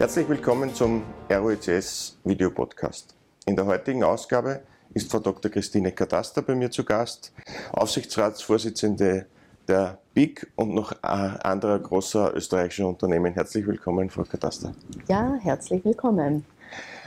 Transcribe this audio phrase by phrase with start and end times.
[0.00, 3.14] Herzlich willkommen zum ROECS Videopodcast.
[3.44, 4.62] In der heutigen Ausgabe
[4.94, 5.50] ist Frau Dr.
[5.50, 7.34] Christine Kataster bei mir zu Gast,
[7.72, 9.26] Aufsichtsratsvorsitzende
[9.68, 13.34] der BIG und noch anderer großer österreichischer Unternehmen.
[13.34, 14.72] Herzlich willkommen, Frau Kataster.
[15.06, 16.46] Ja, herzlich willkommen.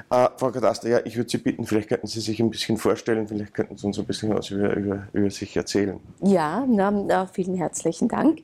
[0.10, 3.28] Äh, Frau Kataster, ja, ich würde Sie bitten, vielleicht könnten Sie sich ein bisschen vorstellen,
[3.28, 6.00] vielleicht könnten Sie uns ein bisschen was über, über, über sich erzählen.
[6.22, 8.40] Ja, na, vielen herzlichen Dank.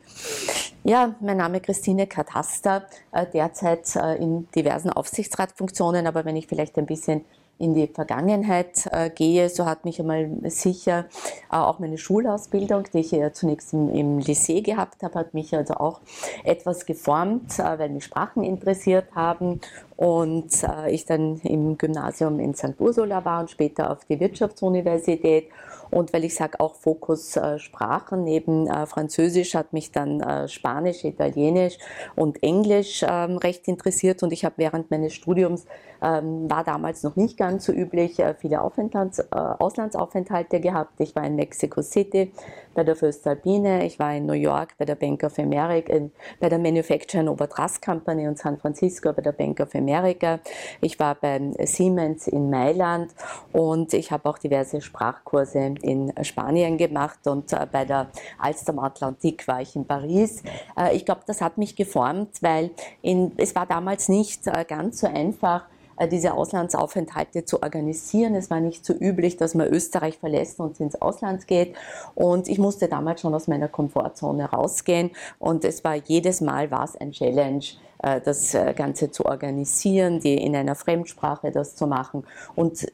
[0.84, 6.48] Ja, mein Name ist Christine Kataster, äh, derzeit äh, in diversen Aufsichtsratfunktionen, aber wenn ich
[6.48, 7.26] vielleicht ein bisschen
[7.60, 11.06] in die Vergangenheit äh, gehe, so hat mich einmal sicher
[11.52, 15.54] äh, auch meine Schulausbildung, die ich ja zunächst im, im Lycée gehabt habe, hat mich
[15.56, 16.00] also auch
[16.46, 19.60] etwas geformt, äh, weil mich Sprachen interessiert haben
[19.98, 22.80] und äh, ich dann im Gymnasium in St.
[22.80, 25.50] Ursula war und später auf die Wirtschaftsuniversität
[25.92, 30.48] und weil ich sage auch Fokus äh, Sprachen, neben äh, Französisch hat mich dann äh,
[30.48, 31.78] Spanisch, Italienisch
[32.16, 35.66] und Englisch ähm, recht interessiert und ich habe während meines Studiums,
[36.02, 41.00] ähm, war damals noch nicht ganz so üblich, viele Auslandsaufenthalte gehabt.
[41.00, 42.32] Ich war in Mexico City
[42.80, 46.48] bei der Föstalpine, ich war in New York bei der Bank of America, äh, bei
[46.48, 50.40] der Manufacturing Overtrust Company in San Francisco bei der Bank of America.
[50.80, 53.14] Ich war bei Siemens in Mailand
[53.52, 58.08] und ich habe auch diverse Sprachkurse in Spanien gemacht und äh, bei der
[58.38, 60.42] Alstom Atlantik war ich in Paris.
[60.78, 65.02] Äh, ich glaube, das hat mich geformt, weil in, es war damals nicht äh, ganz
[65.02, 65.66] so einfach,
[66.08, 68.36] diese Auslandsaufenthalte zu organisieren.
[68.36, 71.76] Es war nicht so üblich, dass man Österreich verlässt und ins Ausland geht.
[72.16, 75.12] Und ich musste damals schon aus meiner Komfortzone rausgehen.
[75.40, 77.66] Und es war jedes Mal war ein Challenge,
[78.02, 82.24] das Ganze zu organisieren, die in einer Fremdsprache das zu machen.
[82.56, 82.88] Und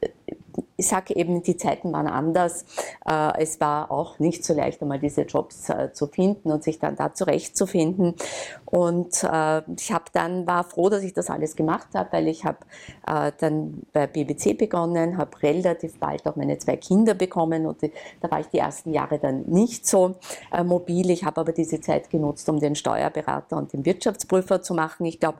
[0.76, 2.64] ich sage eben, die Zeiten waren anders.
[3.08, 6.78] Äh, es war auch nicht so leicht, einmal diese Jobs äh, zu finden und sich
[6.78, 8.14] dann da zurechtzufinden.
[8.66, 12.44] Und äh, ich habe dann war froh, dass ich das alles gemacht habe, weil ich
[12.44, 12.58] habe
[13.04, 18.40] dann bei BBC begonnen, habe relativ bald auch meine zwei Kinder bekommen und da war
[18.40, 20.16] ich die ersten Jahre dann nicht so
[20.64, 21.10] mobil.
[21.10, 25.06] Ich habe aber diese Zeit genutzt, um den Steuerberater und den Wirtschaftsprüfer zu machen.
[25.06, 25.38] Ich glaube,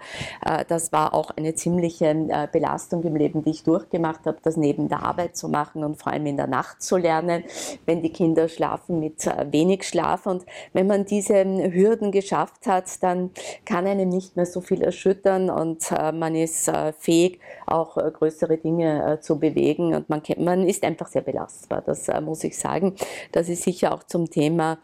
[0.69, 5.03] das war auch eine ziemliche Belastung im Leben, die ich durchgemacht habe, das neben der
[5.03, 7.45] Arbeit zu machen und vor allem in der Nacht zu lernen,
[7.85, 10.27] wenn die Kinder schlafen mit äh, wenig Schlaf.
[10.27, 13.31] Und wenn man diese ähm, Hürden geschafft hat, dann
[13.65, 18.59] kann einem nicht mehr so viel erschüttern und äh, man ist äh, fähig, auch größere
[18.59, 21.83] Dinge zu bewegen und man, man ist einfach sehr belastbar.
[21.83, 22.95] Das muss ich sagen.
[23.33, 24.79] Das ist sicher auch zum Thema,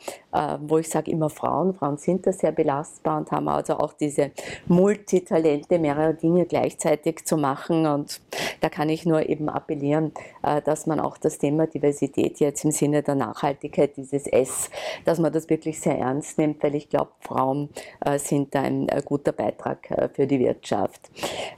[0.60, 1.75] wo ich sage immer Frauen.
[1.75, 4.31] Frauen sind da sehr belastbar und haben also auch diese
[4.66, 7.87] Multitalente, mehrere Dinge gleichzeitig zu machen.
[7.87, 8.20] Und
[8.60, 10.12] da kann ich nur eben appellieren,
[10.43, 14.70] äh, dass man auch das Thema Diversität jetzt im Sinne der Nachhaltigkeit, dieses S,
[15.04, 17.69] dass man das wirklich sehr ernst nimmt, weil ich glaube, Frauen
[18.04, 21.10] äh, sind da ein äh, guter Beitrag für die Wirtschaft.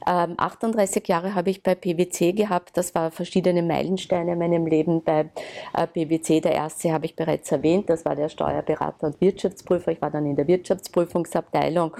[0.05, 5.03] 38 ähm, Jahre habe ich bei PwC gehabt, das war verschiedene Meilensteine in meinem Leben
[5.03, 5.29] bei
[5.93, 6.41] PwC.
[6.41, 8.29] Der erste habe ich bereits erwähnt, das war der
[8.65, 9.93] Steuerberater und Wirtschaftsprüfer.
[9.93, 11.93] Ich war dann in der Wirtschaftsprüfungsabteilung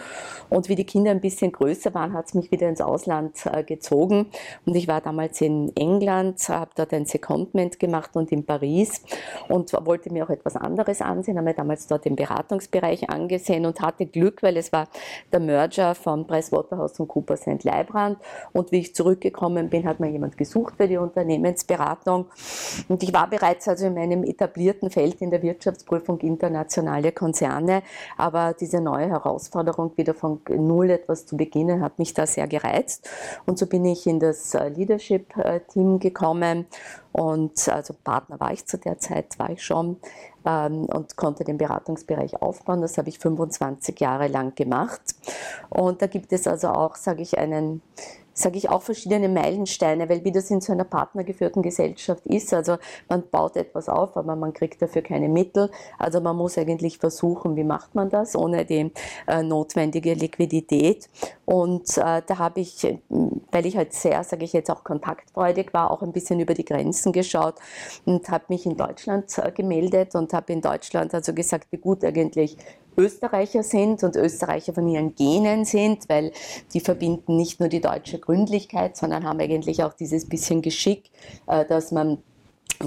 [0.51, 4.27] und wie die Kinder ein bisschen größer waren, hat es mich wieder ins Ausland gezogen
[4.65, 9.03] und ich war damals in England, habe dort ein Secondment gemacht und in Paris
[9.49, 13.81] und wollte mir auch etwas anderes ansehen, habe mir damals dort den Beratungsbereich angesehen und
[13.81, 14.89] hatte Glück, weil es war
[15.33, 17.63] der Merger von Pricewaterhouse und Cooper St.
[17.65, 18.19] Leibrand
[18.53, 22.27] und wie ich zurückgekommen bin, hat mir jemand gesucht für die Unternehmensberatung
[22.89, 26.19] und ich war bereits also in meinem etablierten Feld in der Wirtschaftsprüfung
[26.55, 27.83] internationale Konzerne,
[28.17, 33.09] aber diese neue Herausforderung, wieder von Null etwas zu beginnen, hat mich da sehr gereizt
[33.47, 36.67] und so bin ich in das äh, Leadership-Team äh, gekommen
[37.13, 39.97] und also Partner war ich zu der Zeit, war ich schon
[40.47, 42.81] ähm, und konnte den Beratungsbereich aufbauen.
[42.83, 45.01] Das habe ich 25 Jahre lang gemacht.
[45.71, 47.83] Und da gibt es also auch, sage ich, einen
[48.35, 52.77] sage ich auch verschiedene Meilensteine, weil wie das in so einer partnergeführten Gesellschaft ist, also
[53.09, 55.71] man baut etwas auf, aber man kriegt dafür keine Mittel.
[55.99, 58.93] Also man muss eigentlich versuchen, wie macht man das ohne die
[59.27, 61.09] äh, notwendige Liquidität.
[61.45, 62.87] Und äh, da habe ich,
[63.51, 66.65] weil ich halt sehr, sage ich jetzt auch kontaktfreudig war, auch ein bisschen über die
[66.65, 67.55] Grenzen geschaut
[68.05, 72.05] und habe mich in Deutschland äh, gemeldet und habe in Deutschland also gesagt, wie gut
[72.05, 72.57] eigentlich
[72.97, 76.33] Österreicher sind und Österreicher von ihren Genen sind, weil
[76.73, 81.11] die verbinden nicht nur die deutsche Gründlichkeit, sondern haben eigentlich auch dieses bisschen Geschick,
[81.47, 82.19] äh, dass man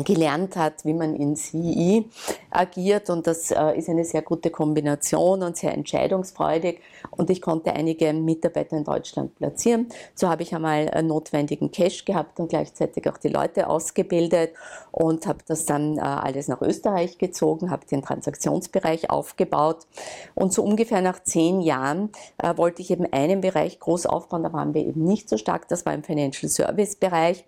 [0.03, 2.09] gelernt hat, wie man in CI
[2.49, 3.09] agiert.
[3.09, 6.79] Und das äh, ist eine sehr gute Kombination und sehr entscheidungsfreudig.
[7.11, 9.87] Und ich konnte einige Mitarbeiter in Deutschland platzieren.
[10.15, 14.51] So habe ich einmal notwendigen Cash gehabt und gleichzeitig auch die Leute ausgebildet
[14.91, 19.87] und habe das dann äh, alles nach Österreich gezogen, habe den Transaktionsbereich aufgebaut.
[20.35, 24.53] Und so ungefähr nach zehn Jahren äh, wollte ich eben einen Bereich groß aufbauen, da
[24.53, 27.45] waren wir eben nicht so stark, das war im Financial Service Bereich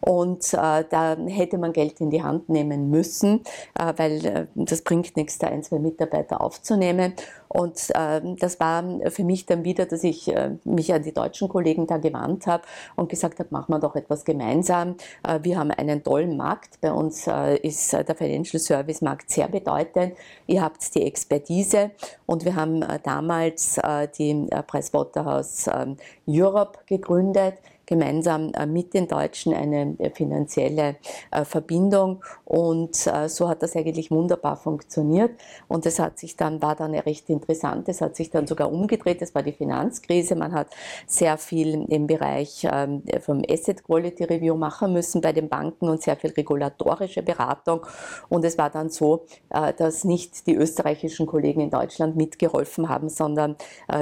[0.00, 3.42] und äh, da hätte man Geld in die Hand nehmen müssen,
[3.78, 7.14] äh, weil äh, das bringt nichts, da ein, zwei Mitarbeiter aufzunehmen.
[7.48, 11.48] Und äh, das war für mich dann wieder, dass ich äh, mich an die deutschen
[11.48, 12.64] Kollegen da gewandt habe
[12.94, 14.96] und gesagt habe, machen wir doch etwas gemeinsam.
[15.26, 16.80] Äh, wir haben einen tollen Markt.
[16.80, 20.14] Bei uns äh, ist äh, der Financial Service Markt sehr bedeutend.
[20.46, 21.90] Ihr habt die Expertise
[22.26, 25.86] und wir haben äh, damals äh, die äh, Pricewaterhouse äh,
[26.26, 27.54] Europe gegründet
[27.88, 30.96] gemeinsam äh, mit den Deutschen eine äh, finanzielle
[31.30, 32.22] äh, Verbindung.
[32.44, 35.32] Und so hat das eigentlich wunderbar funktioniert.
[35.68, 39.22] Und es hat sich dann, war dann recht interessant, es hat sich dann sogar umgedreht,
[39.22, 40.68] es war die Finanzkrise, man hat
[41.06, 46.02] sehr viel im Bereich ähm, vom Asset Quality Review machen müssen bei den Banken und
[46.02, 47.86] sehr viel regulatorische Beratung.
[48.28, 53.56] Und es war dann so, dass nicht die österreichischen Kollegen in Deutschland mitgeholfen haben, sondern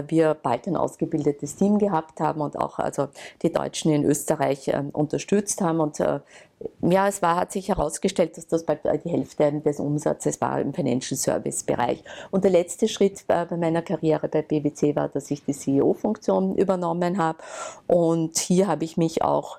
[0.09, 3.09] wir bald ein ausgebildetes Team gehabt haben und auch also
[3.43, 5.81] die Deutschen Deutschen in Österreich äh, unterstützt haben.
[5.81, 6.21] Und äh,
[6.81, 10.73] ja, es war, hat sich herausgestellt, dass das bald die Hälfte des Umsatzes war im
[10.73, 12.03] Financial Service Bereich.
[12.31, 16.57] Und der letzte Schritt äh, bei meiner Karriere bei BBC war, dass ich die CEO-Funktion
[16.57, 17.39] übernommen habe.
[17.87, 19.59] Und hier habe ich mich auch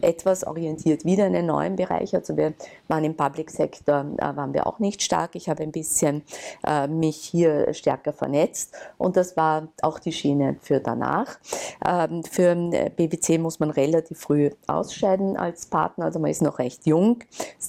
[0.00, 2.14] etwas orientiert wieder in einen neuen Bereich.
[2.14, 2.54] Also wir
[2.88, 5.34] waren im Public Sector, äh, waren wir auch nicht stark.
[5.34, 6.22] Ich habe ein bisschen
[6.66, 11.38] äh, mich hier stärker vernetzt und das war auch die Schiene für danach.
[11.84, 16.86] Ähm, für BBC muss man relativ früh ausscheiden als Partner, also man ist noch recht
[16.86, 17.18] jung.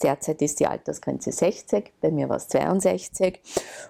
[0.03, 3.41] Derzeit ist die Altersgrenze 60, bei mir war es 62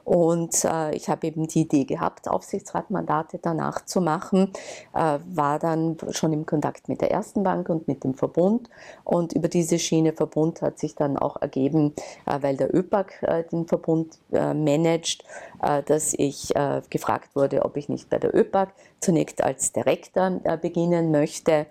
[0.06, 4.54] und äh, ich habe eben die Idee gehabt, Aufsichtsratmandate danach zu machen,
[4.94, 8.70] äh, war dann schon im Kontakt mit der ersten Bank und mit mit dem Verbund.
[9.04, 11.94] Und über diese Schiene Verbund hat sich dann auch ergeben,
[12.26, 15.24] äh, weil der ÖPAC äh, den Verbund äh, managt,
[15.86, 16.54] dass ich
[16.92, 21.66] gefragt wurde, ob ich nicht bei der ÖPAC zunächst als Direktor beginnen möchte.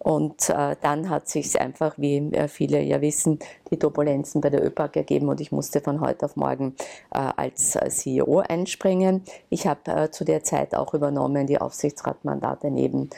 [0.00, 3.38] Und dann hat sich einfach, wie viele ja wissen,
[3.70, 6.74] die Turbulenzen bei der ÖPAC ergeben und ich musste von heute auf morgen
[7.10, 9.22] als CEO einspringen.
[9.50, 13.08] Ich habe zu der Zeit auch übernommen die Aufsichtsratmandate neben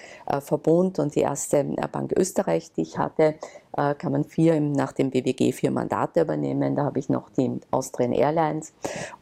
[0.41, 3.35] Verbund und die erste Bank Österreich Österreich, die ich hatte,
[3.77, 6.77] äh, kann man vier nach dem BWG vier Mandate übernehmen.
[6.77, 8.73] Da habe ich noch die Austrian Airlines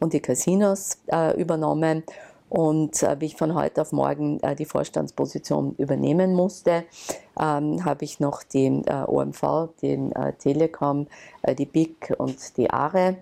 [0.00, 2.04] und die Casinos äh, übernommen.
[2.48, 6.84] Und äh, wie ich von heute auf morgen die Vorstandsposition übernehmen musste,
[7.38, 11.08] ähm, habe ich noch die OMV, die Telekom,
[11.58, 13.16] die BIC und die ARE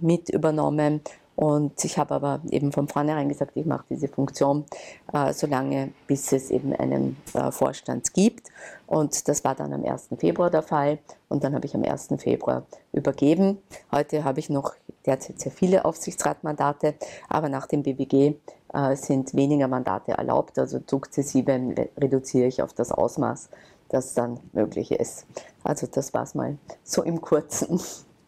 [0.00, 1.00] mit übernommen
[1.40, 4.66] und ich habe aber eben von vornherein gesagt, ich mache diese Funktion
[5.10, 8.50] äh, so lange, bis es eben einen äh, Vorstand gibt.
[8.86, 10.10] Und das war dann am 1.
[10.18, 10.98] Februar der Fall.
[11.30, 12.08] Und dann habe ich am 1.
[12.18, 13.56] Februar übergeben.
[13.90, 14.74] Heute habe ich noch
[15.06, 16.92] derzeit sehr viele Aufsichtsratmandate,
[17.30, 18.34] aber nach dem BWG
[18.74, 20.58] äh, sind weniger Mandate erlaubt.
[20.58, 23.48] Also sukzessive reduziere ich auf das Ausmaß,
[23.88, 25.24] das dann möglich ist.
[25.64, 27.80] Also das war es mal so im Kurzen.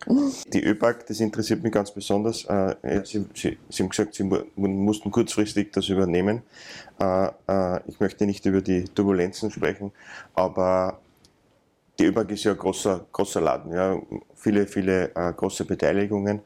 [0.06, 2.44] Die ÖPAC, das interessiert mich ganz besonders.
[2.44, 4.25] Äh, Sie, Sie, Sie haben gesagt, Sie
[4.56, 6.43] mussten kurzfristig das übernehmen.
[7.00, 9.93] Äh, äh, ich möchte nicht über die Turbulenzen sprechen,
[10.34, 11.00] aber
[11.99, 14.00] die ÖPAC ist ja ein großer, großer Laden, ja,
[14.35, 16.40] viele, viele große Beteiligungen.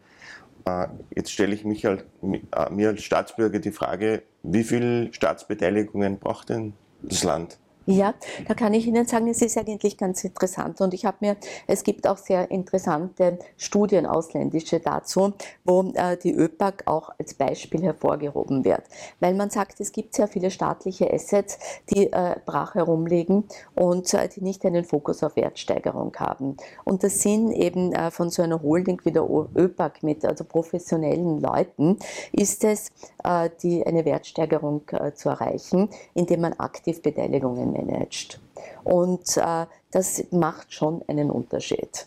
[1.14, 6.72] Jetzt stelle ich mich halt, mir als Staatsbürger die Frage, wie viele Staatsbeteiligungen braucht denn
[7.02, 7.58] das Land?
[7.88, 8.14] Ja,
[8.48, 11.36] da kann ich Ihnen sagen, es ist eigentlich ganz interessant und ich habe mir,
[11.68, 17.84] es gibt auch sehr interessante Studien ausländische dazu, wo äh, die ÖPAC auch als Beispiel
[17.84, 18.82] hervorgehoben wird,
[19.20, 23.44] weil man sagt, es gibt sehr viele staatliche Assets, die äh, brach herumliegen
[23.76, 26.56] und äh, die nicht einen Fokus auf Wertsteigerung haben.
[26.82, 29.22] Und das Sinn eben äh, von so einer Holding wie der
[29.54, 31.98] ÖPAC mit also professionellen Leuten
[32.32, 32.90] ist es,
[33.22, 38.40] äh, die eine Wertsteigerung äh, zu erreichen, indem man aktiv Beteiligungen managt.
[38.84, 42.06] Und äh, das macht schon einen Unterschied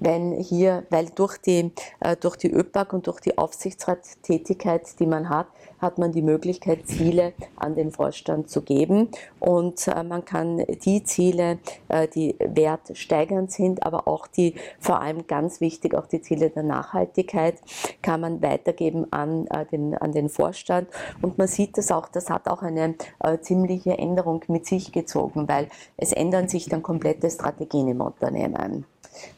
[0.00, 5.28] wenn hier, weil durch die, äh, durch die ÖPAC und durch die Aufsichtsratstätigkeit, die man
[5.28, 9.08] hat, hat man die Möglichkeit, Ziele an den Vorstand zu geben.
[9.38, 11.58] Und äh, man kann die Ziele,
[11.88, 16.62] äh, die wertsteigernd sind, aber auch die, vor allem ganz wichtig, auch die Ziele der
[16.62, 17.56] Nachhaltigkeit,
[18.02, 20.88] kann man weitergeben an, den, an den Vorstand.
[21.22, 22.94] Und man sieht das auch, das hat auch eine
[23.40, 28.84] ziemliche Änderung mit sich gezogen, weil es ändern sich dann komplette Strategien im Unternehmen.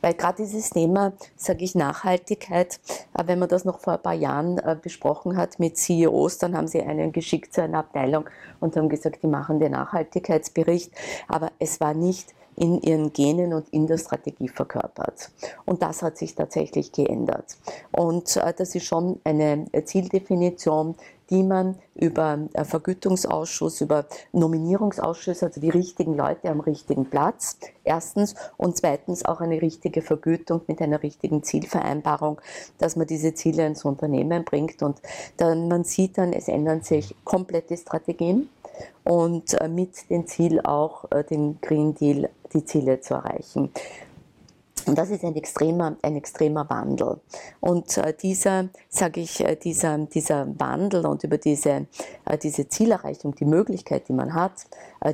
[0.00, 2.80] Weil gerade dieses Thema, sage ich, Nachhaltigkeit,
[3.16, 6.56] äh, wenn man das noch vor ein paar Jahren äh, besprochen hat mit CEOs, dann
[6.56, 8.28] haben sie einen geschickt zu einer Abteilung
[8.60, 10.92] und haben gesagt, die machen den Nachhaltigkeitsbericht,
[11.28, 15.30] aber es war nicht in ihren Genen und in der Strategie verkörpert.
[15.64, 17.56] Und das hat sich tatsächlich geändert.
[17.90, 20.94] Und äh, das ist schon eine Zieldefinition,
[21.30, 28.76] die man über Vergütungsausschuss, über Nominierungsausschuss, also die richtigen Leute am richtigen Platz, erstens, und
[28.76, 32.40] zweitens auch eine richtige Vergütung mit einer richtigen Zielvereinbarung,
[32.78, 34.82] dass man diese Ziele ins Unternehmen bringt.
[34.82, 35.00] Und
[35.36, 38.48] dann, man sieht dann, es ändern sich komplette Strategien
[39.04, 43.70] und äh, mit dem Ziel auch äh, den Green Deal die Ziele zu erreichen.
[44.86, 47.20] Und das ist ein extremer, ein extremer Wandel.
[47.60, 51.86] Und äh, dieser, sage ich, äh, dieser, dieser Wandel und über diese,
[52.24, 54.66] äh, diese Zielerreichung, die Möglichkeit, die man hat,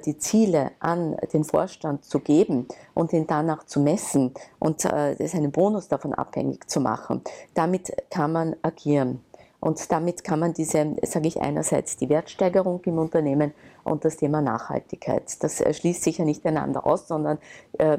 [0.05, 5.53] die Ziele an den Vorstand zu geben und ihn danach zu messen und äh, einen
[5.53, 7.23] Bonus davon abhängig zu machen,
[7.55, 9.21] damit kann man agieren.
[9.61, 13.53] Und damit kann man diese, sage ich einerseits, die Wertsteigerung im Unternehmen
[13.87, 15.25] und das Thema Nachhaltigkeit.
[15.41, 17.39] Das schließt sich ja nicht einander aus, sondern
[17.79, 17.99] äh,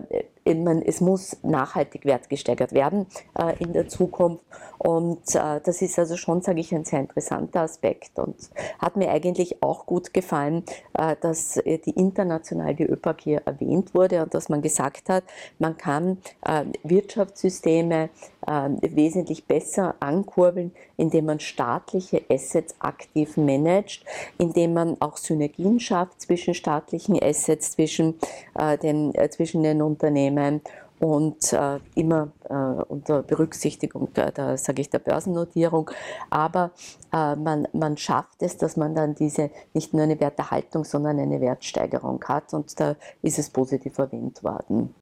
[0.86, 4.46] es muss nachhaltig wertgesteigert werden äh, in der Zukunft.
[4.78, 8.18] Und äh, das ist also schon, sage ich, ein sehr interessanter Aspekt.
[8.20, 8.36] Und
[8.80, 10.64] hat mir eigentlich auch gut gefallen,
[10.94, 15.24] äh, dass die international die ÖPAC hier erwähnt wurde und dass man gesagt hat,
[15.60, 18.10] man kann äh, Wirtschaftssysteme
[18.46, 24.06] äh, wesentlich besser ankurbeln, indem man staatliche Assets aktiv managt,
[24.38, 28.16] indem man auch Synergien schafft zwischen staatlichen Assets, zwischen,
[28.58, 30.62] äh, den, zwischen den Unternehmen
[31.00, 35.92] und äh, immer äh, unter Berücksichtigung der, der sage ich, der Börsennotierung.
[36.30, 36.72] Aber
[37.14, 41.40] äh, man, man schafft es, dass man dann diese nicht nur eine Werterhaltung, sondern eine
[41.40, 44.94] Wertsteigerung hat und da ist es positiv erwähnt worden.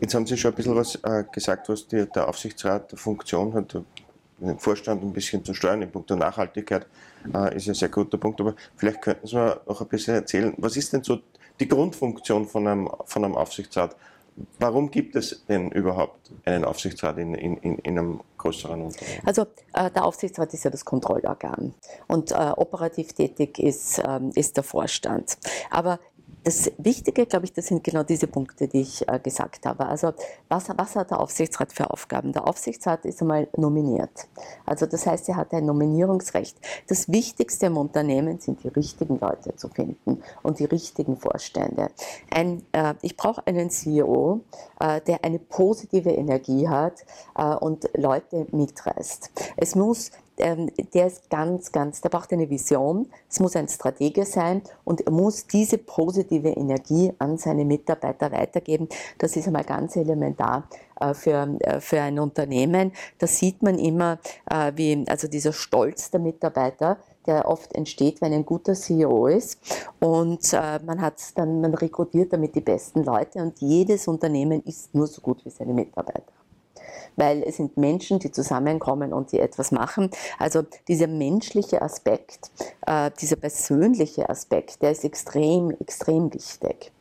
[0.00, 3.76] Jetzt haben Sie schon ein bisschen was äh, gesagt, was die, der Aufsichtsrat Funktion hat,
[4.38, 6.86] den Vorstand ein bisschen zu steuern in puncto Nachhaltigkeit,
[7.32, 8.40] äh, ist ein sehr guter Punkt.
[8.40, 11.20] Aber vielleicht könnten Sie mir noch ein bisschen erzählen, was ist denn so
[11.60, 13.96] die Grundfunktion von einem, von einem Aufsichtsrat?
[14.58, 19.22] Warum gibt es denn überhaupt einen Aufsichtsrat in, in, in einem größeren Unternehmen?
[19.24, 21.72] Also äh, der Aufsichtsrat ist ja das Kontrollorgan
[22.08, 25.38] und äh, operativ tätig ist, ähm, ist der Vorstand.
[25.70, 26.00] Aber
[26.44, 29.86] das Wichtige, glaube ich, das sind genau diese Punkte, die ich äh, gesagt habe.
[29.86, 30.12] Also
[30.48, 32.32] was, was, hat der Aufsichtsrat für Aufgaben?
[32.32, 34.28] Der Aufsichtsrat ist einmal nominiert.
[34.66, 36.56] Also das heißt, er hat ein Nominierungsrecht.
[36.86, 41.88] Das Wichtigste im Unternehmen sind die richtigen Leute zu finden und die richtigen Vorstände.
[42.30, 44.40] Ein, äh, ich brauche einen CEO,
[44.80, 47.04] äh, der eine positive Energie hat
[47.36, 49.30] äh, und Leute mitreißt.
[49.56, 54.24] Es muss ähm, der ist ganz, ganz, der braucht eine Vision, es muss ein Stratege
[54.24, 58.88] sein und er muss diese positive Energie an seine Mitarbeiter weitergeben.
[59.18, 60.68] Das ist einmal ganz elementar
[61.00, 62.92] äh, für, äh, für ein Unternehmen.
[63.18, 64.18] Da sieht man immer,
[64.50, 69.58] äh, wie, also dieser Stolz der Mitarbeiter, der oft entsteht, wenn ein guter CEO ist.
[69.98, 75.06] Und man hat dann, man rekrutiert damit die besten Leute und jedes Unternehmen ist nur
[75.06, 76.43] so gut wie seine Mitarbeiter
[77.16, 80.10] weil es sind Menschen, die zusammenkommen und die etwas machen.
[80.38, 82.50] Also dieser menschliche Aspekt,
[82.86, 86.92] äh, dieser persönliche Aspekt, der ist extrem, extrem wichtig.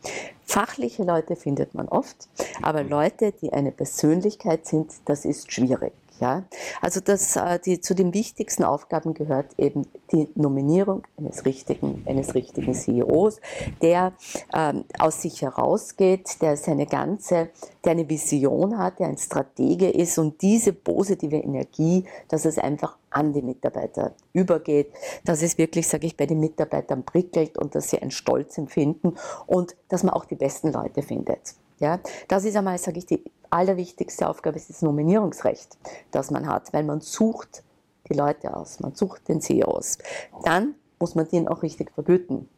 [0.45, 2.27] Fachliche Leute findet man oft,
[2.61, 5.93] aber Leute, die eine Persönlichkeit sind, das ist schwierig.
[6.19, 6.43] Ja?
[6.81, 12.35] Also das, äh, die, zu den wichtigsten Aufgaben gehört eben die Nominierung eines richtigen, eines
[12.35, 13.39] richtigen CEOs,
[13.81, 14.13] der
[14.53, 17.49] ähm, aus sich herausgeht, der seine ganze,
[17.83, 22.97] der eine Vision hat, der ein Stratege ist und diese positive Energie, dass es einfach
[23.09, 24.91] an die Mitarbeiter übergeht,
[25.23, 29.15] dass es wirklich, sage ich, bei den Mitarbeitern prickelt und dass sie einen Stolz empfinden
[29.45, 31.55] und dass man auch die besten Leute findet.
[31.79, 33.23] Ja, das ist einmal, sage ich, die
[33.53, 35.77] allerwichtigste Aufgabe ist das Nominierungsrecht,
[36.11, 37.63] das man hat, weil man sucht
[38.09, 39.97] die Leute aus, man sucht den CEO aus.
[40.43, 42.49] Dann muss man den auch richtig vergüten.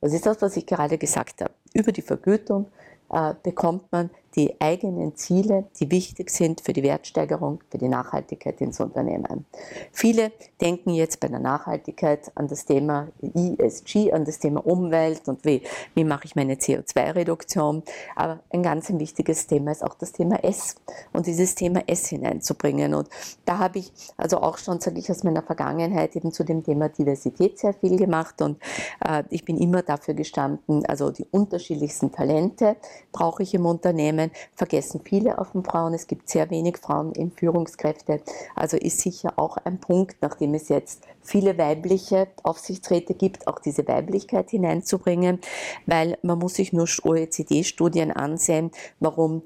[0.00, 1.52] Das ist das, was ich gerade gesagt habe.
[1.72, 2.66] Über die Vergütung
[3.10, 8.60] äh, bekommt man die eigenen Ziele, die wichtig sind für die Wertsteigerung, für die Nachhaltigkeit
[8.60, 9.44] ins Unternehmen.
[9.92, 15.44] Viele denken jetzt bei der Nachhaltigkeit an das Thema ESG, an das Thema Umwelt und
[15.44, 15.62] wie,
[15.94, 17.82] wie mache ich meine CO2-Reduktion.
[18.16, 20.76] Aber ein ganz wichtiges Thema ist auch das Thema S
[21.12, 22.94] und dieses Thema S hineinzubringen.
[22.94, 23.08] Und
[23.44, 26.88] da habe ich also auch schon, sage ich, aus meiner Vergangenheit eben zu dem Thema
[26.88, 28.58] Diversität sehr viel gemacht und
[29.04, 32.76] äh, ich bin immer dafür gestanden, also die unterschiedlichsten Talente
[33.12, 35.94] brauche ich im Unternehmen Unternehmen vergessen viele auf den Frauen.
[35.94, 38.20] Es gibt sehr wenig Frauen in Führungskräfte.
[38.54, 43.86] Also ist sicher auch ein Punkt, nachdem es jetzt viele weibliche Aufsichtsräte gibt, auch diese
[43.86, 45.40] Weiblichkeit hineinzubringen,
[45.86, 49.42] weil man muss sich nur OECD-Studien ansehen, warum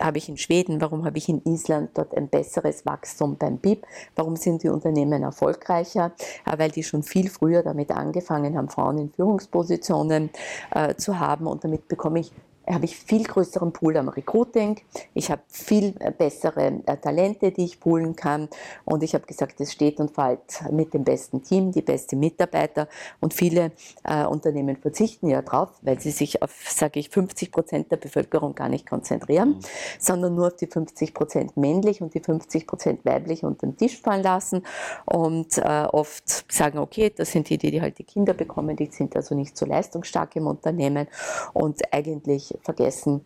[0.00, 3.86] habe ich in Schweden, warum habe ich in Island dort ein besseres Wachstum beim BIP,
[4.16, 6.12] warum sind die Unternehmen erfolgreicher,
[6.46, 10.30] äh, weil die schon viel früher damit angefangen haben, Frauen in Führungspositionen
[10.74, 12.32] äh, zu haben und damit bekomme ich
[12.66, 14.80] habe ich viel größeren Pool am Recruiting,
[15.12, 18.48] ich habe viel äh, bessere äh, Talente, die ich poolen kann.
[18.84, 20.40] Und ich habe gesagt, es steht und fällt
[20.70, 22.88] mit dem besten Team, die besten Mitarbeiter.
[23.20, 23.72] Und viele
[24.04, 28.54] äh, Unternehmen verzichten ja drauf, weil sie sich auf, sage ich, 50 Prozent der Bevölkerung
[28.54, 29.60] gar nicht konzentrieren, mhm.
[29.98, 34.00] sondern nur auf die 50 Prozent männlich und die 50 Prozent weiblich unter den Tisch
[34.00, 34.62] fallen lassen.
[35.04, 39.14] Und äh, oft sagen, okay, das sind die, die halt die Kinder bekommen, die sind
[39.16, 41.08] also nicht so leistungsstark im Unternehmen.
[41.52, 43.24] Und eigentlich vergessen,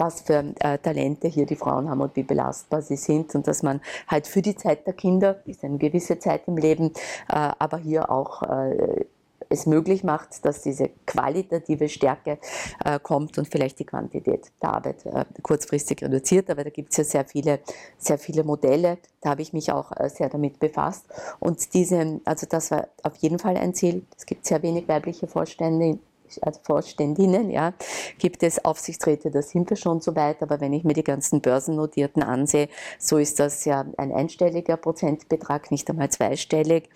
[0.00, 3.62] was für äh, Talente hier die Frauen haben und wie belastbar sie sind und dass
[3.62, 6.92] man halt für die Zeit der Kinder, ist eine gewisse Zeit im Leben,
[7.28, 9.04] äh, aber hier auch äh,
[9.50, 12.38] es möglich macht, dass diese qualitative Stärke
[12.84, 16.48] äh, kommt und vielleicht die Quantität der Arbeit äh, kurzfristig reduziert.
[16.50, 17.58] Aber da gibt es ja sehr viele,
[17.98, 18.98] sehr viele Modelle.
[19.20, 21.04] Da habe ich mich auch äh, sehr damit befasst.
[21.40, 24.06] Und diese, also das war auf jeden Fall ein Ziel.
[24.16, 25.98] Es gibt sehr wenig weibliche Vorstände
[26.42, 27.72] also Vorständinnen, ja,
[28.18, 31.40] gibt es Aufsichtsräte, da sind wir schon so weit, aber wenn ich mir die ganzen
[31.40, 32.68] Börsennotierten ansehe,
[32.98, 36.88] so ist das ja ein einstelliger Prozentbetrag, nicht einmal zweistellig.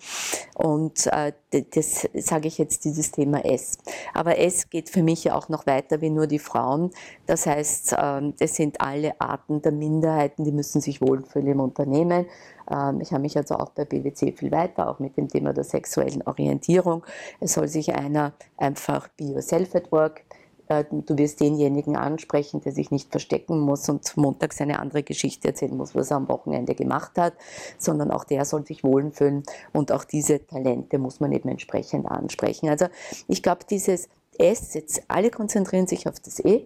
[0.53, 3.77] Und äh, das sage ich jetzt dieses Thema S.
[4.13, 6.91] Aber S geht für mich ja auch noch weiter wie nur die Frauen.
[7.25, 12.25] Das heißt, äh, es sind alle Arten der Minderheiten, die müssen sich wohlfühlen im Unternehmen.
[12.69, 15.63] Ähm, ich habe mich also auch bei BWC viel weiter, auch mit dem Thema der
[15.63, 17.05] sexuellen Orientierung.
[17.39, 20.23] Es soll sich einer einfach be yourself at work
[20.67, 25.49] äh, Du wirst denjenigen ansprechen, der sich nicht verstecken muss und montags eine andere Geschichte
[25.49, 27.33] erzählen muss, was er am Wochenende gemacht hat,
[27.77, 29.43] sondern auch der soll sich wohlfühlen
[29.73, 32.69] und auch diese Talente muss man eben entsprechend ansprechen.
[32.69, 32.87] Also
[33.27, 36.65] ich glaube, dieses S, jetzt alle konzentrieren sich auf das E,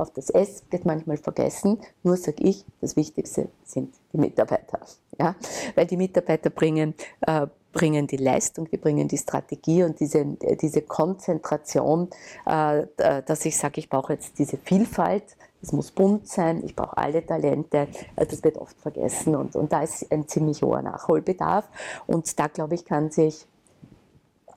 [0.00, 1.78] auf das S wird manchmal vergessen.
[2.02, 4.80] Nur sage ich, das Wichtigste sind die Mitarbeiter.
[5.18, 5.36] Ja?
[5.74, 6.94] Weil die Mitarbeiter bringen,
[7.26, 10.24] äh, bringen die Leistung, die bringen die Strategie und diese,
[10.60, 12.08] diese Konzentration,
[12.46, 16.96] äh, dass ich sage, ich brauche jetzt diese Vielfalt, es muss bunt sein, ich brauche
[16.96, 21.68] alle Talente, äh, das wird oft vergessen und, und da ist ein ziemlich hoher Nachholbedarf
[22.06, 23.46] und da glaube ich, kann sich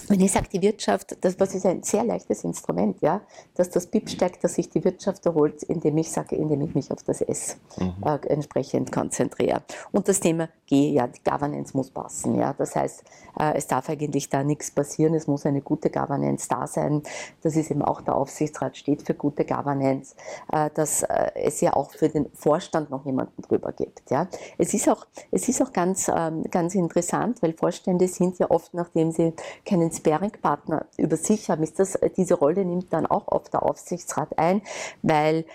[0.10, 3.22] wenn ich sage, die Wirtschaft, das was ist ein sehr leichtes Instrument, ja,
[3.56, 6.92] dass das BIP stärkt, dass sich die Wirtschaft erholt, indem ich sage, indem ich mich
[6.92, 7.96] auf das S mhm.
[8.04, 9.64] äh, entsprechend konzentriere.
[9.92, 12.54] Und das Thema G, ja, die Governance muss passen, ja.
[12.54, 13.04] Das heißt,
[13.40, 17.04] äh, es darf eigentlich da nichts passieren, es muss eine gute Governance da sein.
[17.42, 20.16] Das ist eben auch der Aufsichtsrat steht für gute Governance,
[20.52, 24.28] äh, dass äh, es ja auch für den Vorstand noch jemanden drüber gibt, ja.
[24.58, 28.74] Es ist auch, es ist auch ganz, ähm, ganz interessant, weil Vorstände sind ja oft,
[28.74, 29.34] nachdem sie
[29.66, 34.38] keinen Sparing-Partner über sich haben, ist das, diese Rolle nimmt dann auch oft der Aufsichtsrat
[34.38, 34.62] ein,
[35.02, 35.46] weil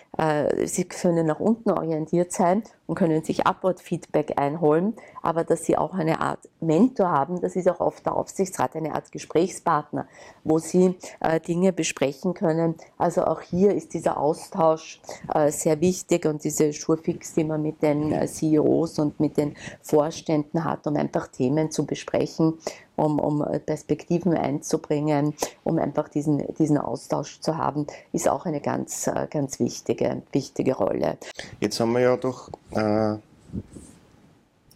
[0.64, 5.92] sie können nach unten orientiert sein und können sich Upward-Feedback einholen, aber dass sie auch
[5.92, 10.08] eine Art Mentor haben, das ist auch oft der Aufsichtsrat, eine Art Gesprächspartner,
[10.42, 12.76] wo sie äh, Dinge besprechen können.
[12.96, 15.00] Also auch hier ist dieser Austausch
[15.34, 19.54] äh, sehr wichtig und diese Schurfix, die man mit den äh, CEOs und mit den
[19.82, 22.54] Vorständen hat, um einfach Themen zu besprechen
[22.98, 25.34] um, um Perspektiven einzubringen,
[25.64, 30.74] um einfach diesen, diesen Austausch zu haben, ist auch eine ganz, äh, ganz wichtige, wichtige
[30.74, 31.16] Rolle.
[31.60, 33.14] Jetzt haben wir ja doch äh,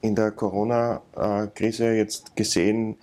[0.01, 2.97] in der Corona-Krise jetzt gesehen,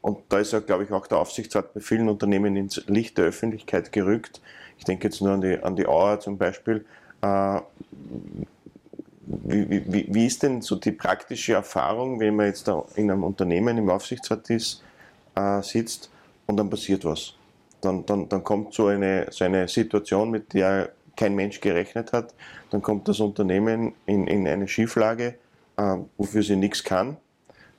[0.00, 3.26] und da ist ja, glaube ich, auch der Aufsichtsrat bei vielen Unternehmen ins Licht der
[3.26, 4.40] Öffentlichkeit gerückt.
[4.78, 6.86] Ich denke jetzt nur an die, an die Auer zum Beispiel.
[7.20, 7.60] Äh,
[9.28, 13.24] wie, wie, wie ist denn so die praktische Erfahrung, wenn man jetzt da in einem
[13.24, 14.82] Unternehmen im Aufsichtsrat ist,
[15.34, 16.10] äh, sitzt
[16.46, 17.34] und dann passiert was?
[17.80, 22.34] Dann, dann, dann kommt so eine, so eine Situation, mit der kein Mensch gerechnet hat.
[22.70, 25.34] Dann kommt das Unternehmen in, in eine Schieflage,
[25.76, 27.16] äh, wofür sie nichts kann.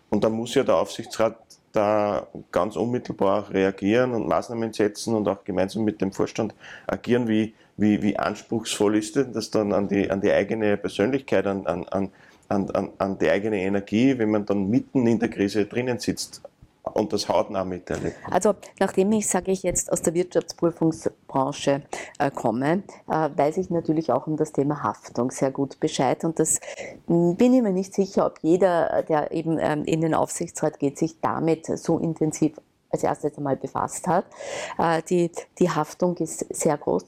[0.10, 1.38] Und dann muss ja der Aufsichtsrat
[1.72, 6.54] da ganz unmittelbar reagieren und Maßnahmen setzen und auch gemeinsam mit dem Vorstand
[6.88, 7.28] agieren.
[7.28, 11.66] Wie, wie, wie anspruchsvoll ist denn das dann an die, an die eigene Persönlichkeit, an,
[11.68, 12.12] an, an,
[12.48, 16.42] an, an die eigene Energie, wenn man dann mitten in der Krise drinnen sitzt?
[16.94, 18.16] und das hautnah miterlebt.
[18.30, 21.84] Also nachdem ich, sage ich jetzt, aus der Wirtschaftsprüfungsbranche
[22.18, 26.40] äh, komme, äh, weiß ich natürlich auch um das Thema Haftung sehr gut Bescheid und
[26.40, 26.60] das
[27.08, 30.98] hm, bin ich mir nicht sicher, ob jeder, der eben ähm, in den Aufsichtsrat geht,
[30.98, 32.54] sich damit so intensiv
[32.90, 34.26] als erstes einmal befasst hat.
[34.78, 37.06] Äh, die, die Haftung ist sehr groß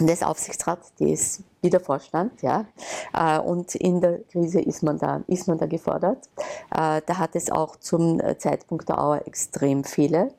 [0.00, 2.66] des Aufsichtsrats, die ist wieder Vorstand, ja.
[3.14, 6.28] Äh, und in der Krise ist man da, ist man da gefordert.
[6.70, 10.32] Äh, da hat es auch zum Zeitpunkt der Auer extrem viele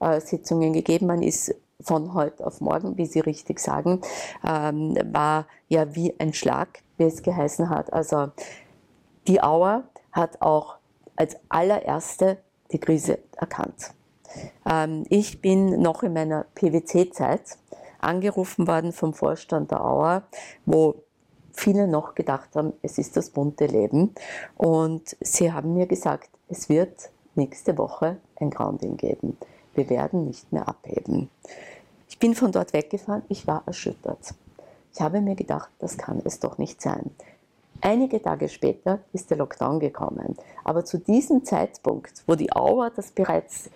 [0.00, 1.06] äh, Sitzungen gegeben.
[1.06, 4.00] Man ist von heute auf morgen, wie Sie richtig sagen,
[4.46, 7.92] ähm, war ja wie ein Schlag, wie es geheißen hat.
[7.92, 8.30] Also
[9.26, 10.76] die Auer hat auch
[11.16, 12.38] als allererste
[12.72, 13.92] die Krise erkannt.
[14.68, 17.58] Ähm, ich bin noch in meiner PwC-Zeit
[18.06, 20.22] angerufen worden vom Vorstand der Auer,
[20.64, 20.94] wo
[21.52, 24.14] viele noch gedacht haben, es ist das bunte Leben.
[24.56, 29.36] Und sie haben mir gesagt, es wird nächste Woche ein Grounding geben.
[29.74, 31.30] Wir werden nicht mehr abheben.
[32.08, 34.34] Ich bin von dort weggefahren, ich war erschüttert.
[34.94, 37.10] Ich habe mir gedacht, das kann es doch nicht sein.
[37.82, 40.36] Einige Tage später ist der Lockdown gekommen.
[40.64, 43.68] Aber zu diesem Zeitpunkt, wo die Auer das bereits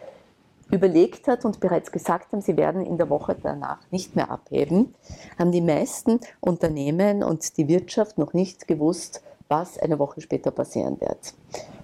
[0.70, 4.94] überlegt hat und bereits gesagt haben, sie werden in der Woche danach nicht mehr abheben,
[5.38, 11.00] haben die meisten Unternehmen und die Wirtschaft noch nicht gewusst, was eine Woche später passieren
[11.00, 11.34] wird.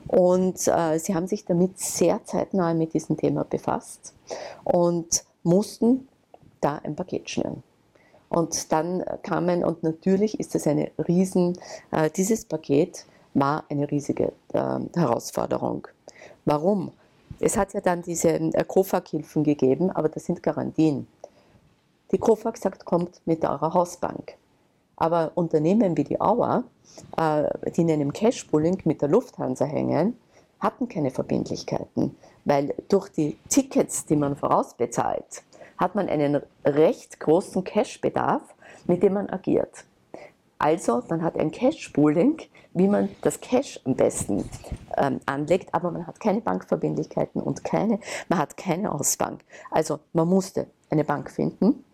[0.09, 4.15] Und äh, sie haben sich damit sehr zeitnah mit diesem Thema befasst
[4.65, 6.09] und mussten
[6.61, 7.63] da ein Paket schnüren.
[8.29, 11.59] Und dann kamen, und natürlich ist es eine riesen,
[11.91, 15.87] äh, dieses Paket war eine riesige äh, Herausforderung.
[16.45, 16.93] Warum?
[17.39, 21.07] Es hat ja dann diese äh, COFAG-Hilfen gegeben, aber das sind Garantien.
[22.13, 24.37] Die COFAG sagt, kommt mit eurer Hausbank.
[24.97, 26.65] Aber Unternehmen wie die Auer,
[27.17, 30.17] äh, die in einem Cash-Pooling mit der Lufthansa hängen,
[30.61, 35.43] hatten keine Verbindlichkeiten, weil durch die Tickets, die man vorausbezahlt,
[35.77, 38.43] hat man einen recht großen Cash-Bedarf,
[38.87, 39.85] mit dem man agiert.
[40.59, 42.39] Also, man hat ein Cash-Pooling,
[42.73, 44.49] wie man das Cash am besten
[44.97, 49.43] ähm, anlegt, aber man hat keine Bankverbindlichkeiten und keine, man hat keine Ausbank.
[49.71, 51.85] Also, man musste eine Bank finden,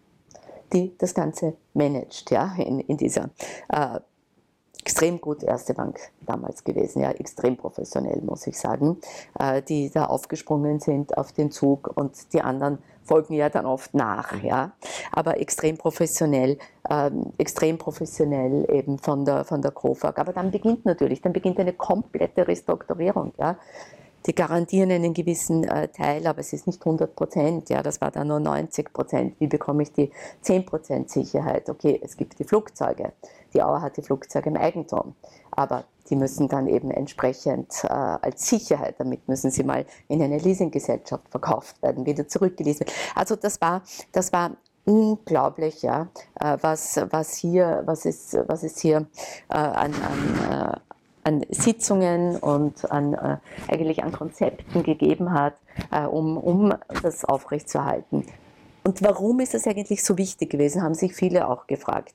[0.72, 3.30] die das Ganze managt, ja, in, in dieser
[3.68, 4.00] äh,
[4.82, 8.98] extrem gut erste Bank damals gewesen, ja, extrem professionell, muss ich sagen,
[9.38, 13.94] äh, die da aufgesprungen sind auf den Zug und die anderen folgen ja dann oft
[13.94, 14.72] nach, ja,
[15.12, 16.58] aber extrem professionell,
[16.90, 20.18] ähm, extrem professionell eben von der, von der COFAG.
[20.18, 23.56] Aber dann beginnt natürlich, dann beginnt eine komplette Restrukturierung, ja.
[24.26, 27.70] Die garantieren einen gewissen äh, Teil, aber es ist nicht 100 Prozent.
[27.70, 29.34] Ja, das war dann nur 90 Prozent.
[29.40, 30.10] Wie bekomme ich die
[30.42, 31.68] 10 Prozent Sicherheit?
[31.68, 33.12] Okay, es gibt die Flugzeuge.
[33.54, 35.14] Die Auer hat die Flugzeuge im Eigentum.
[35.50, 40.38] Aber die müssen dann eben entsprechend äh, als Sicherheit, damit müssen sie mal in eine
[40.38, 42.92] Leasinggesellschaft verkauft werden, wieder zurückgeleast werden.
[43.14, 43.82] Also das war,
[44.12, 44.52] das war
[44.84, 46.08] unglaublich, ja,
[46.40, 49.06] äh, was, was hier, was es, was es hier
[49.48, 50.91] äh, an, an, äh,
[51.24, 53.36] an Sitzungen und an, äh,
[53.68, 55.54] eigentlich an Konzepten gegeben hat,
[55.90, 58.26] äh, um, um das aufrechtzuerhalten.
[58.84, 62.14] Und warum ist das eigentlich so wichtig gewesen, haben sich viele auch gefragt.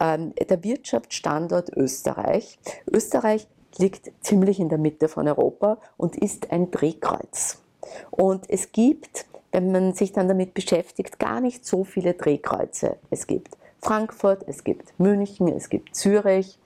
[0.00, 2.58] Ähm, der Wirtschaftsstandort Österreich.
[2.90, 3.46] Österreich
[3.78, 7.62] liegt ziemlich in der Mitte von Europa und ist ein Drehkreuz.
[8.10, 12.96] Und es gibt, wenn man sich dann damit beschäftigt, gar nicht so viele Drehkreuze.
[13.10, 16.58] Es gibt Frankfurt, es gibt München, es gibt Zürich.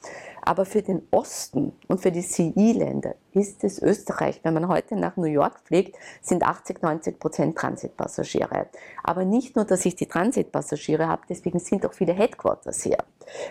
[0.43, 4.39] Aber für den Osten und für die CI-Länder ist es Österreich.
[4.45, 8.67] Wenn man heute nach New York fliegt, sind 80, 90 Prozent Transitpassagiere.
[9.03, 12.99] Aber nicht nur, dass ich die Transitpassagiere habe, deswegen sind auch viele Headquarters hier,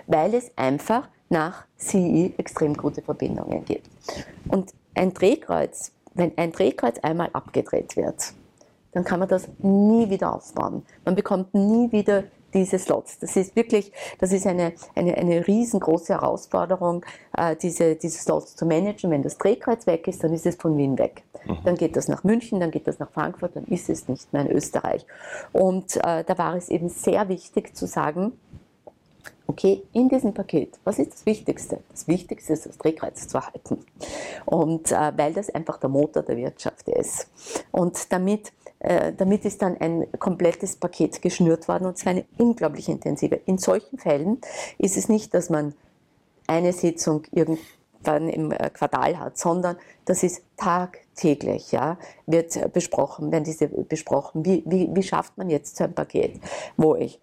[0.07, 3.89] weil es einfach nach CI extrem gute Verbindungen gibt.
[4.47, 8.31] Und ein Drehkreuz, wenn ein Drehkreuz einmal abgedreht wird,
[8.93, 10.85] dann kann man das nie wieder aufbauen.
[11.03, 12.23] Man bekommt nie wieder
[12.55, 13.19] diese Slots.
[13.19, 17.05] Das ist wirklich, das ist eine, eine, eine riesengroße Herausforderung,
[17.37, 19.11] äh, diese, diese Slots zu managen.
[19.11, 21.23] Wenn das Drehkreuz weg ist, dann ist es von Wien weg.
[21.45, 21.57] Mhm.
[21.63, 24.43] Dann geht das nach München, dann geht das nach Frankfurt, dann ist es nicht mehr
[24.43, 25.05] in Österreich.
[25.51, 28.31] Und äh, da war es eben sehr wichtig zu sagen,
[29.47, 31.79] okay, in diesem Paket, was ist das Wichtigste?
[31.91, 33.85] Das Wichtigste ist, das Drehkreuz zu halten.
[34.45, 37.27] Und äh, weil das einfach der Motor der Wirtschaft ist.
[37.71, 38.51] Und damit
[38.85, 43.35] äh, damit ist dann ein komplettes Paket geschnürt worden und zwar eine unglaublich intensive.
[43.45, 44.39] In solchen Fällen
[44.77, 45.73] ist es nicht, dass man
[46.47, 53.43] eine Sitzung irgendwann im äh, Quartal hat, sondern das ist tagtäglich, ja, wird besprochen, werden
[53.43, 56.39] diese besprochen, wie, wie, wie schafft man jetzt so ein Paket,
[56.77, 57.19] wo ich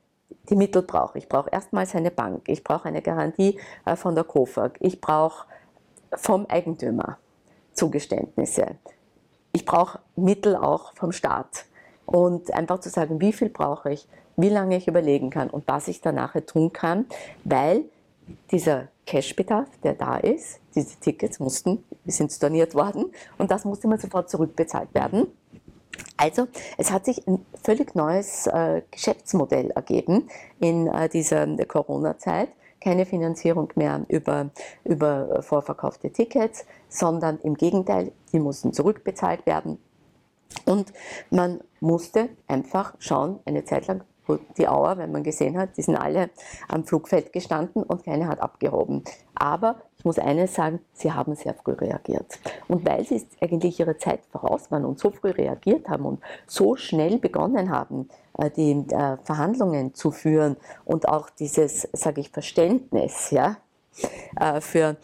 [0.49, 1.19] die Mittel brauche.
[1.19, 5.47] Ich brauche erstmals eine Bank, ich brauche eine Garantie äh, von der KOFAG, ich brauche
[6.15, 7.19] vom Eigentümer
[7.73, 8.77] Zugeständnisse
[9.53, 11.67] ich brauche Mittel auch vom Staat.
[12.07, 15.89] Und einfach zu sagen, wie viel brauche ich, wie lange ich überlegen kann und was
[15.89, 17.07] ich danach tun kann,
[17.45, 17.85] weil
[18.51, 23.07] dieser Cashbedarf, der da ist, diese Tickets mussten, sind storniert worden
[23.39, 25.27] und das musste mal sofort zurückbezahlt werden.
[26.17, 26.47] Also
[26.79, 30.29] es hat sich ein völlig neues äh, Geschäftsmodell ergeben
[30.61, 32.49] in äh, dieser Corona-Zeit
[32.83, 34.51] keine Finanzierung mehr über,
[34.85, 39.79] über vorverkaufte Tickets, sondern im Gegenteil, die mussten zurückbezahlt werden.
[40.67, 40.93] Und
[41.31, 44.05] man musste einfach schauen, eine Zeit lang,
[44.57, 46.31] die Auer, wenn man gesehen hat, die sind alle
[46.69, 49.05] am Flugfeld gestanden und keiner hat abgehoben.
[49.35, 52.39] Aber ich muss eines sagen, sie haben sehr früh reagiert.
[52.69, 56.77] Und weil sie eigentlich ihrer Zeit voraus waren und so früh reagiert haben und so
[56.77, 63.31] schnell begonnen haben, äh, die äh, Verhandlungen zu führen und auch dieses, sage ich, Verständnis,
[63.31, 63.59] ja,
[64.61, 64.97] für,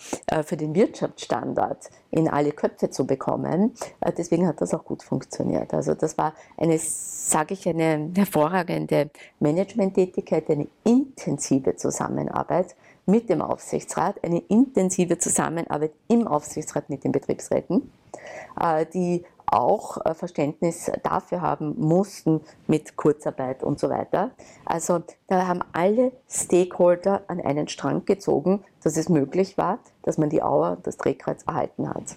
[0.44, 3.74] für den Wirtschaftsstandard in alle Köpfe zu bekommen.
[4.16, 5.74] Deswegen hat das auch gut funktioniert.
[5.74, 12.74] Also das war eine, sage ich, eine hervorragende Managementtätigkeit, eine intensive Zusammenarbeit
[13.06, 17.90] mit dem Aufsichtsrat, eine intensive Zusammenarbeit im Aufsichtsrat mit den Betriebsräten,
[18.94, 24.30] die auch äh, Verständnis dafür haben mussten mit Kurzarbeit und so weiter.
[24.64, 30.30] Also da haben alle Stakeholder an einen Strang gezogen, dass es möglich war, dass man
[30.30, 32.16] die Auer das Drehkreuz erhalten hat.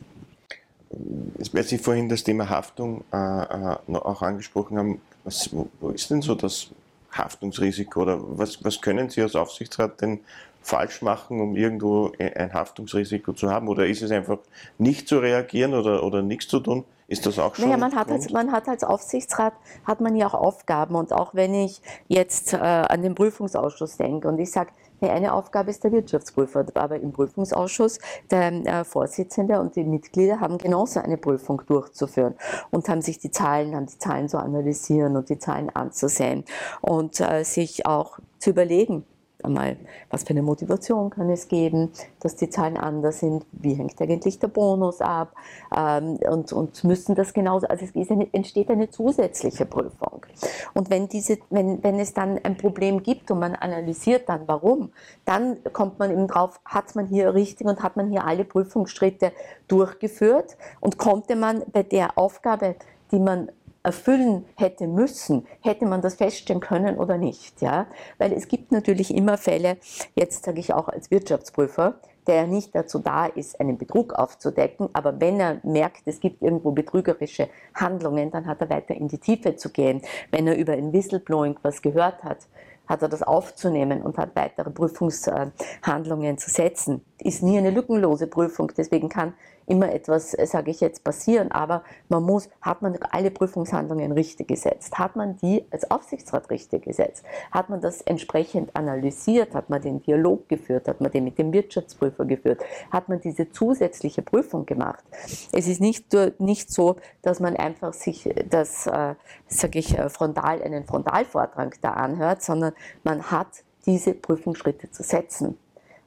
[0.89, 6.21] Weil Sie vorhin das Thema Haftung äh, äh auch angesprochen haben, was, wo ist denn
[6.21, 6.69] so das
[7.11, 10.21] Haftungsrisiko oder was, was können Sie als Aufsichtsrat denn
[10.61, 13.67] falsch machen, um irgendwo ein Haftungsrisiko zu haben?
[13.67, 14.37] Oder ist es einfach
[14.77, 16.85] nicht zu reagieren oder, oder nichts zu tun?
[17.11, 17.65] Ist das auch schon?
[17.65, 19.51] Naja, man hat, als, man hat als Aufsichtsrat
[19.83, 24.29] hat man ja auch Aufgaben und auch wenn ich jetzt äh, an den Prüfungsausschuss denke
[24.29, 24.71] und ich sage,
[25.01, 30.57] eine Aufgabe ist der Wirtschaftsprüfer, aber im Prüfungsausschuss der äh, Vorsitzende und die Mitglieder haben
[30.57, 32.35] genauso eine Prüfung durchzuführen
[32.69, 36.45] und haben sich die Zahlen, haben die Zahlen zu analysieren und die Zahlen anzusehen
[36.79, 39.05] und äh, sich auch zu überlegen,
[39.43, 39.77] einmal,
[40.09, 44.39] was für eine Motivation kann es geben, dass die Zahlen anders sind, wie hängt eigentlich
[44.39, 45.33] der Bonus ab
[45.75, 50.25] ähm, und, und müssen das genauso, also es eine, entsteht eine zusätzliche Prüfung.
[50.73, 54.91] Und wenn, diese, wenn, wenn es dann ein Problem gibt und man analysiert dann, warum,
[55.25, 59.31] dann kommt man eben drauf, hat man hier richtig und hat man hier alle Prüfungsschritte
[59.67, 62.75] durchgeführt und konnte man bei der Aufgabe,
[63.11, 63.51] die man
[63.83, 67.61] erfüllen hätte müssen, hätte man das feststellen können oder nicht.
[67.61, 67.87] Ja?
[68.17, 69.77] Weil es gibt natürlich immer Fälle,
[70.15, 75.19] jetzt sage ich auch als Wirtschaftsprüfer, der nicht dazu da ist, einen Betrug aufzudecken, aber
[75.19, 79.55] wenn er merkt, es gibt irgendwo betrügerische Handlungen, dann hat er weiter in die Tiefe
[79.55, 80.01] zu gehen.
[80.29, 82.47] Wenn er über ein Whistleblowing was gehört hat,
[82.87, 87.03] hat er das aufzunehmen und hat weitere Prüfungshandlungen zu setzen.
[87.23, 89.33] Ist nie eine lückenlose Prüfung, deswegen kann
[89.67, 94.47] immer etwas, äh, sage ich jetzt, passieren, aber man muss, hat man alle Prüfungshandlungen richtig
[94.47, 94.97] gesetzt?
[94.97, 97.23] Hat man die als Aufsichtsrat richtig gesetzt?
[97.51, 99.53] Hat man das entsprechend analysiert?
[99.53, 100.87] Hat man den Dialog geführt?
[100.87, 102.61] Hat man den mit dem Wirtschaftsprüfer geführt?
[102.91, 105.03] Hat man diese zusätzliche Prüfung gemacht?
[105.51, 106.07] Es ist nicht,
[106.39, 109.15] nicht so, dass man einfach sich das, äh,
[109.47, 115.57] sage ich, äh, frontal, einen Frontalvortrag da anhört, sondern man hat diese Prüfungsschritte zu setzen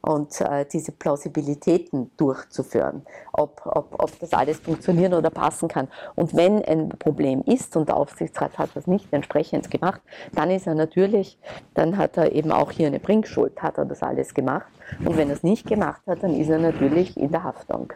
[0.05, 5.88] und äh, diese Plausibilitäten durchzuführen, ob, ob, ob das alles funktionieren oder passen kann.
[6.14, 10.03] Und wenn ein Problem ist und der Aufsichtsrat hat das nicht entsprechend gemacht,
[10.35, 11.38] dann ist er natürlich,
[11.73, 14.67] dann hat er eben auch hier eine Bringschuld, hat er das alles gemacht.
[15.05, 17.95] Und wenn er es nicht gemacht hat, dann ist er natürlich in der Haftung.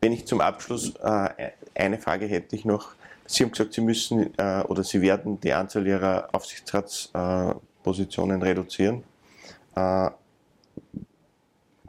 [0.00, 1.28] Wenn ich zum Abschluss äh,
[1.74, 2.96] eine Frage hätte ich noch.
[3.26, 9.04] Sie haben gesagt, Sie müssen äh, oder Sie werden die Anzahl Ihrer Aufsichtsratspositionen reduzieren.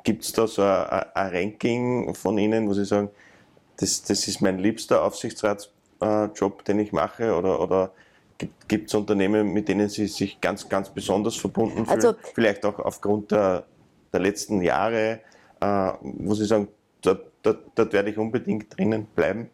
[0.08, 3.10] Äh, Gibt es da so ein, ein, Ranking von Ihnen, wo Sie sagen,
[3.78, 7.36] das, das ist mein liebster Aufsichtsratsjob, den ich mache?
[7.36, 7.92] Oder, oder
[8.68, 11.90] gibt es Unternehmen, mit denen Sie sich ganz, ganz besonders verbunden fühlen?
[11.90, 13.66] Also, Vielleicht auch aufgrund der,
[14.14, 15.20] der letzten Jahre,
[15.60, 16.70] äh, wo Sie sagen,
[17.02, 19.50] dort, dort, dort werde ich unbedingt drinnen bleiben?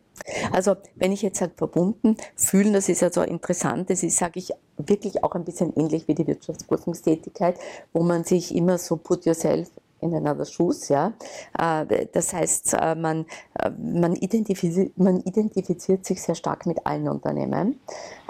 [0.51, 4.39] Also wenn ich jetzt sage verbunden fühlen, das ist ja so interessant, das ist, sage
[4.39, 7.57] ich, wirklich auch ein bisschen ähnlich wie die Wirtschaftsprüfungstätigkeit,
[7.93, 9.69] wo man sich immer so put yourself
[10.03, 11.13] in another shoes, ja.
[11.57, 13.25] Äh, das heißt, äh, man,
[13.59, 17.79] äh, man, identifiziert, man identifiziert sich sehr stark mit allen Unternehmen.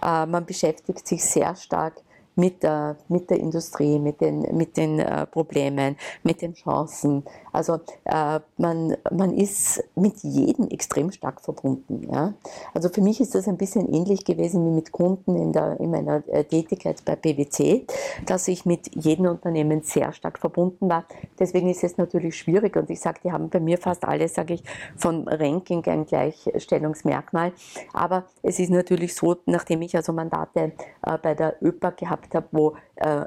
[0.01, 2.01] Man beschäftigt sich sehr stark
[2.35, 7.23] mit der, mit der Industrie, mit den, mit den Problemen, mit den Chancen.
[7.53, 12.09] Also äh, man, man ist mit jedem extrem stark verbunden.
[12.11, 12.33] Ja?
[12.73, 15.91] Also für mich ist das ein bisschen ähnlich gewesen wie mit Kunden in, der, in
[15.91, 17.85] meiner äh, Tätigkeit bei PwC,
[18.25, 21.05] dass ich mit jedem Unternehmen sehr stark verbunden war.
[21.39, 24.55] Deswegen ist es natürlich schwierig und ich sage, die haben bei mir fast alle, sage
[24.55, 24.63] ich,
[24.97, 27.53] von Ranking ein Gleichstellungsmerkmal.
[27.93, 30.73] Aber es ist natürlich so, nachdem ich also Mandate
[31.05, 33.25] äh, bei der ÖPA gehabt habe, wo äh,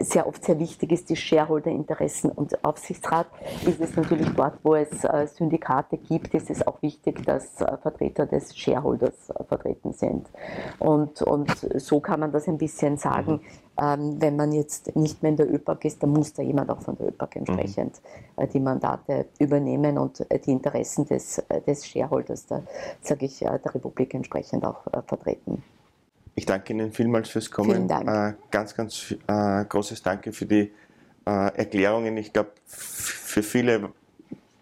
[0.00, 3.26] sehr oft sehr wichtig ist, die Shareholder-Interessen und Aufsichtsrat,
[3.66, 7.76] ist es natürlich dort, wo es äh, Syndikate gibt, ist es auch wichtig, dass äh,
[7.78, 10.28] Vertreter des Shareholders äh, vertreten sind.
[10.78, 13.32] Und, und so kann man das ein bisschen sagen.
[13.32, 13.40] Mhm.
[13.80, 16.80] Ähm, wenn man jetzt nicht mehr in der ÖPAC ist, dann muss da jemand auch
[16.80, 18.00] von der ÖPAC entsprechend
[18.36, 18.48] mhm.
[18.48, 22.64] die Mandate übernehmen und die Interessen des, des Shareholders, der,
[23.00, 25.62] sage ich, der Republik entsprechend auch vertreten.
[26.38, 27.72] Ich danke Ihnen vielmals fürs Kommen.
[27.72, 28.08] Vielen Dank.
[28.08, 30.70] Äh, ganz, ganz äh, großes Danke für die
[31.26, 32.16] äh, Erklärungen.
[32.16, 33.90] Ich glaube, für viele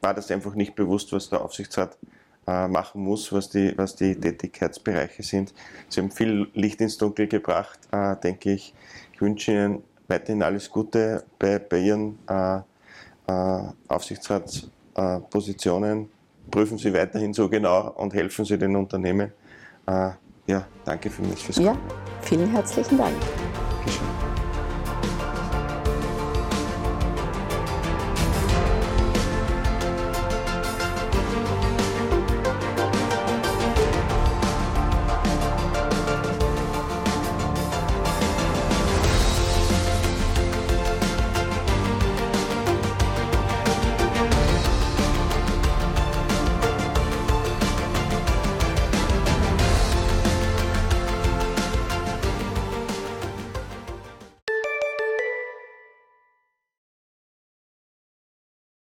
[0.01, 1.99] war das einfach nicht bewusst, was der Aufsichtsrat
[2.47, 5.53] machen muss, was die, was die Tätigkeitsbereiche sind.
[5.89, 7.81] Sie haben viel Licht ins Dunkel gebracht,
[8.23, 8.73] denke ich.
[9.13, 12.21] Ich wünsche Ihnen weiterhin alles Gute bei, bei Ihren
[13.89, 16.09] Aufsichtsratspositionen.
[16.49, 19.33] Prüfen Sie weiterhin so genau und helfen Sie den Unternehmen.
[20.47, 21.69] Ja, danke vielmals fürs Kommen.
[21.69, 21.77] Ja,
[22.23, 23.15] vielen herzlichen Dank.